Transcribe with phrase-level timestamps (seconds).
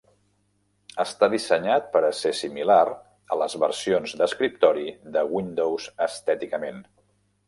[1.01, 2.79] Està dissenyat per a ser similar
[3.35, 6.81] a les versions d'escriptori de Windows estèticament.